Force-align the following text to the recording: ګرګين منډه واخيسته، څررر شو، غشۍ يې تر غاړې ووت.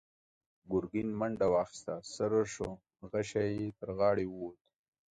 ګرګين 0.71 1.09
منډه 1.19 1.47
واخيسته، 1.53 1.93
څررر 2.13 2.47
شو، 2.53 2.69
غشۍ 3.09 3.49
يې 3.59 3.67
تر 3.79 3.89
غاړې 3.97 4.25
ووت. 4.29 4.57